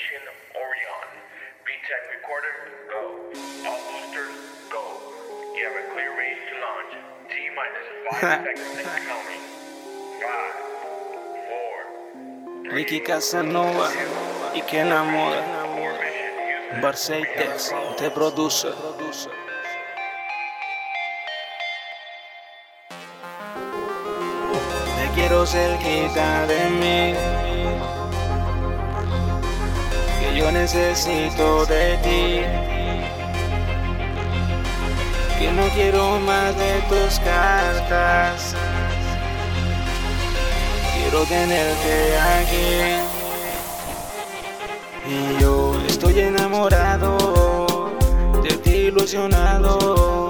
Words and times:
Ignition 0.00 0.22
Orion. 0.54 1.08
VTech 1.66 2.04
recorder, 2.14 2.54
go. 2.88 3.02
All 3.68 3.80
boosters, 3.90 4.36
go. 4.70 4.84
You 5.56 5.62
have 5.66 5.76
a 5.76 5.84
clear 5.92 6.12
range 6.16 6.42
to 6.48 6.54
launch. 6.64 6.92
T 7.28 7.34
minus 7.58 7.86
five 8.08 8.42
seconds 8.44 8.78
and. 8.78 9.40
Five, 10.20 10.56
four, 11.48 12.72
Ricky 12.72 13.00
Casanova 13.00 13.88
y 14.54 14.62
que 14.62 14.80
Houston. 14.84 16.80
Barceitex 16.80 17.74
te 17.96 18.10
produce. 18.10 18.72
Te 24.96 25.06
quiero 25.14 25.46
cerquita 25.46 26.46
de 26.46 26.70
mí. 26.70 27.99
Yo 30.40 30.50
necesito 30.50 31.66
de 31.66 31.98
ti. 31.98 32.40
Que 35.38 35.52
no 35.52 35.68
quiero 35.74 36.18
más 36.20 36.56
de 36.56 36.80
tus 36.88 37.20
cartas. 37.20 38.54
Quiero 40.94 41.24
tenerte 41.24 42.18
aquí. 42.38 43.20
Y 45.06 45.42
yo 45.42 45.74
estoy 45.86 46.20
enamorado, 46.20 47.90
de 48.42 48.56
ti 48.56 48.70
ilusionado. 48.88 50.26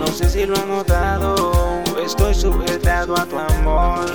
No 0.00 0.06
sé 0.06 0.30
si 0.30 0.46
lo 0.46 0.54
has 0.56 0.66
notado, 0.66 1.82
estoy 2.02 2.34
sujetado 2.34 3.14
a 3.18 3.26
tu 3.26 3.38
amor. 3.38 4.06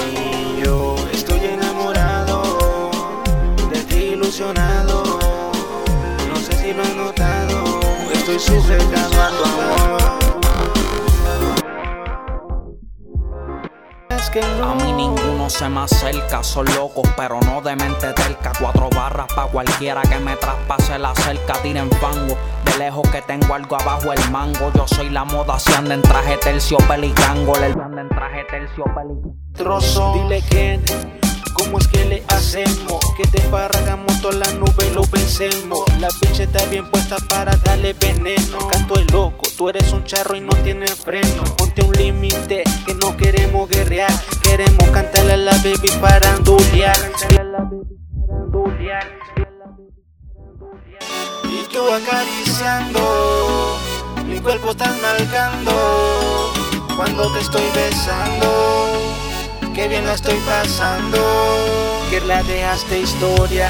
Lo 6.71 6.85
notado, 6.95 7.79
estoy 8.13 8.39
sujetado 8.39 9.21
a 9.21 9.29
tu 9.29 9.43
amor. 9.43 10.01
Es 14.09 14.29
que 14.29 14.41
A 14.41 14.75
mí 14.75 14.93
ninguno 14.93 15.49
se 15.49 15.67
me 15.67 15.81
acerca, 15.81 16.41
son 16.43 16.65
locos, 16.75 17.09
pero 17.17 17.41
no 17.41 17.61
de 17.61 17.75
mente 17.75 18.13
terca. 18.13 18.53
Cuatro 18.57 18.89
barras 18.95 19.27
pa' 19.35 19.47
cualquiera 19.47 20.01
que 20.03 20.17
me 20.19 20.37
traspase 20.37 20.97
la 20.97 21.13
cerca, 21.15 21.61
tiren 21.61 21.89
fango. 21.91 22.37
De 22.63 22.77
lejos 22.77 23.09
que 23.09 23.21
tengo 23.23 23.53
algo 23.53 23.75
abajo 23.75 24.13
el 24.13 24.31
mango. 24.31 24.71
Yo 24.73 24.87
soy 24.87 25.09
la 25.09 25.25
moda, 25.25 25.59
si 25.59 25.73
anda 25.73 25.95
en 25.95 26.01
traje 26.01 26.37
tercio 26.37 26.77
pelicrango. 26.87 27.53
El 27.57 27.81
anda 27.81 28.01
en 28.01 28.09
traje 28.09 28.45
tercio 28.45 28.85
pelicrango. 28.85 29.35
trozo. 29.53 30.13
Dile 30.13 30.41
que, 30.49 30.79
¿cómo 31.61 31.77
es 31.77 31.87
que 31.87 32.05
le 32.05 32.23
hacemos? 32.27 32.99
Que 33.15 33.27
te 33.27 33.39
parragamos 33.49 34.19
toda 34.21 34.35
la 34.35 34.51
nube 34.53 34.89
lo 34.93 35.03
vencemos. 35.03 35.81
La 35.99 36.09
pinche 36.19 36.43
está 36.43 36.65
bien 36.65 36.89
puesta 36.89 37.17
para 37.29 37.55
darle 37.57 37.93
veneno. 37.93 38.57
Canto 38.71 38.95
el 38.95 39.05
loco, 39.07 39.47
tú 39.57 39.69
eres 39.69 39.91
un 39.93 40.03
charro 40.03 40.35
y 40.35 40.41
no 40.41 40.55
tienes 40.63 40.95
freno. 40.95 41.43
Ponte 41.57 41.83
un 41.83 41.93
límite, 41.93 42.63
que 42.85 42.93
no 42.95 43.15
queremos 43.15 43.69
guerrear. 43.69 44.11
Queremos 44.41 44.89
cantarle 44.89 45.33
a 45.33 45.37
la 45.37 45.51
baby 45.57 45.91
para 46.01 46.33
andulear. 46.33 46.97
Y 51.43 51.73
tú 51.73 51.81
acariciando, 51.93 53.77
mi 54.25 54.39
cuerpo 54.39 54.71
estás 54.71 54.95
marcando 55.01 56.51
cuando 56.95 57.31
te 57.33 57.39
estoy 57.39 57.65
besando. 57.75 59.10
Qué 59.73 59.87
bien 59.87 60.05
la 60.05 60.13
estoy 60.13 60.37
pasando. 60.45 61.17
Que 62.09 62.19
la 62.21 62.43
dejaste 62.43 62.99
historia. 62.99 63.69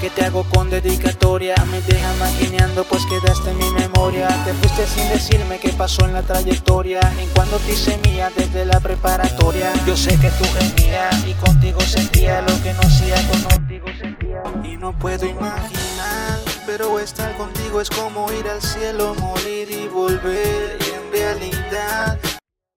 Que 0.00 0.08
te 0.08 0.24
hago 0.24 0.44
con 0.44 0.70
dedicatoria. 0.70 1.54
Me 1.70 1.82
deja 1.82 2.10
maquineando, 2.14 2.84
pues 2.84 3.04
quedaste 3.04 3.50
en 3.50 3.58
mi 3.58 3.70
memoria. 3.72 4.28
Te 4.44 4.54
fuiste 4.54 4.86
sin 4.86 5.08
decirme 5.10 5.58
qué 5.58 5.70
pasó 5.74 6.06
en 6.06 6.14
la 6.14 6.22
trayectoria. 6.22 7.00
En 7.18 7.28
cuando 7.30 7.58
te 7.58 7.72
hice 7.72 7.98
mía 7.98 8.30
desde 8.34 8.64
la 8.64 8.80
preparatoria. 8.80 9.72
Yo 9.86 9.94
sé 9.94 10.18
que 10.18 10.30
tú 10.30 10.44
gemías 10.58 11.26
y 11.26 11.34
contigo 11.34 11.80
sentía 11.82 12.40
lo 12.40 12.62
que 12.62 12.72
no 12.72 12.80
hacía 12.80 13.16
contigo 13.50 13.86
sentía. 14.00 14.42
Y 14.64 14.76
no 14.78 14.98
puedo 14.98 15.26
imaginar, 15.26 16.38
pero 16.64 16.98
estar 16.98 17.36
contigo 17.36 17.80
es 17.80 17.90
como 17.90 18.32
ir 18.32 18.48
al 18.48 18.62
cielo, 18.62 19.14
morir 19.16 19.70
y 19.70 19.86
volver. 19.88 20.78
Y 20.80 20.94
en 20.94 21.12
realidad. 21.12 22.18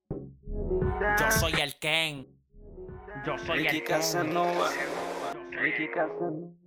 Yo 0.10 1.32
soy 1.40 1.54
el 1.62 1.76
Ken. 1.80 2.35
Yo 3.26 3.38
soy 3.40 3.60
Ricky 3.60 3.78
el. 3.78 3.84
Casanova. 3.84 4.70
Ricky 5.52 5.88
Casanova. 5.90 6.65